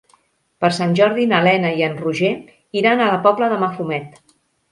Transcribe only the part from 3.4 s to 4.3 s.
de Mafumet.